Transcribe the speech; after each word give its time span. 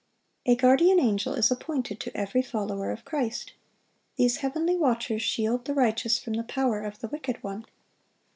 A 0.47 0.55
guardian 0.55 0.99
angel 0.99 1.35
is 1.35 1.51
appointed 1.51 1.99
to 1.99 2.17
every 2.17 2.41
follower 2.41 2.89
of 2.89 3.05
Christ. 3.05 3.53
These 4.15 4.37
heavenly 4.37 4.75
watchers 4.75 5.21
shield 5.21 5.65
the 5.65 5.75
righteous 5.75 6.17
from 6.17 6.33
the 6.33 6.43
power 6.43 6.81
of 6.81 7.01
the 7.01 7.07
wicked 7.07 7.43
one. 7.43 7.67